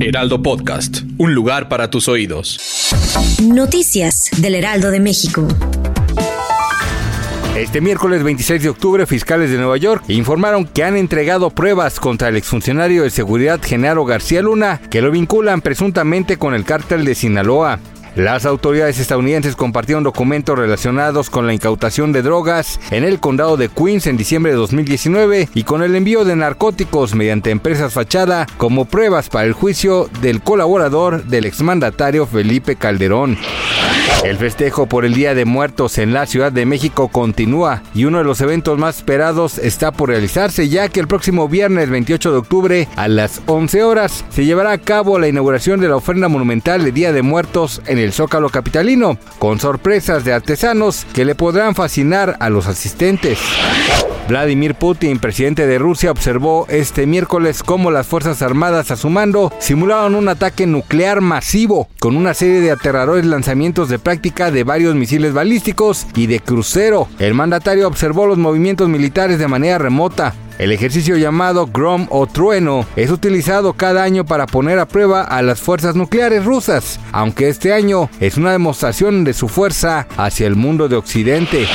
[0.00, 1.00] Heraldo Podcast.
[1.16, 2.58] Un lugar para tus oídos.
[3.42, 5.48] Noticias del Heraldo de México.
[7.56, 12.28] Este miércoles 26 de octubre, fiscales de Nueva York informaron que han entregado pruebas contra
[12.28, 17.16] el exfuncionario de seguridad Genaro García Luna, que lo vinculan presuntamente con el cártel de
[17.16, 17.80] Sinaloa.
[18.18, 23.68] Las autoridades estadounidenses compartieron documentos relacionados con la incautación de drogas en el condado de
[23.68, 28.86] Queens en diciembre de 2019 y con el envío de narcóticos mediante empresas fachada como
[28.86, 33.38] pruebas para el juicio del colaborador del exmandatario Felipe Calderón.
[34.24, 38.18] El festejo por el Día de Muertos en la Ciudad de México continúa y uno
[38.18, 42.38] de los eventos más esperados está por realizarse ya que el próximo viernes 28 de
[42.38, 46.84] octubre a las 11 horas se llevará a cabo la inauguración de la ofrenda monumental
[46.84, 51.76] de Día de Muertos en el Zócalo Capitalino, con sorpresas de artesanos que le podrán
[51.76, 53.38] fascinar a los asistentes.
[54.28, 59.50] Vladimir Putin, presidente de Rusia, observó este miércoles cómo las Fuerzas Armadas a su mando
[59.58, 64.94] simularon un ataque nuclear masivo con una serie de aterradores lanzamientos de práctica de varios
[64.94, 67.08] misiles balísticos y de crucero.
[67.18, 72.84] El mandatario observó los movimientos militares de manera remota, el ejercicio llamado Grom o Trueno
[72.96, 77.72] es utilizado cada año para poner a prueba a las fuerzas nucleares rusas, aunque este
[77.72, 81.66] año es una demostración de su fuerza hacia el mundo de Occidente.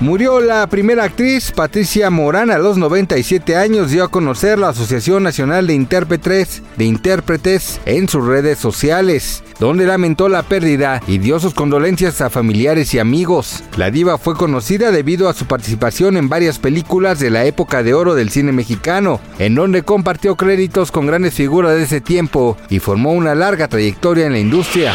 [0.00, 5.22] Murió la primera actriz, Patricia Morán, a los 97 años, dio a conocer la Asociación
[5.22, 11.40] Nacional de Intérpretes, de Intérpretes en sus redes sociales, donde lamentó la pérdida y dio
[11.40, 13.64] sus condolencias a familiares y amigos.
[13.78, 17.94] La diva fue conocida debido a su participación en varias películas de la época de
[17.94, 22.80] oro del cine mexicano, en donde compartió créditos con grandes figuras de ese tiempo y
[22.80, 24.92] formó una larga trayectoria en la industria.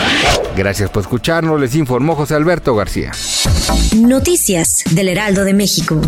[0.55, 3.11] Gracias por escucharnos, les informó José Alberto García.
[3.95, 6.01] Noticias del Heraldo de México.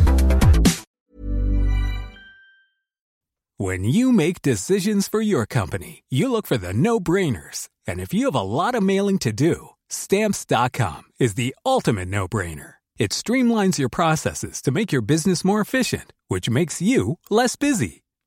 [3.58, 7.70] When you make decisions for your company, you look for the no-brainers.
[7.88, 12.74] And if you have a lot of mailing to do, stamps.com is the ultimate no-brainer.
[12.98, 18.03] It streamlines your processes to make your business more efficient, which makes you less busy.